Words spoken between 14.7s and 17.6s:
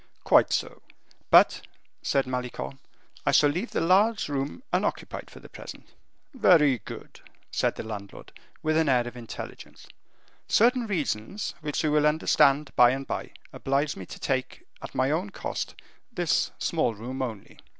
at my own cost, this small room only."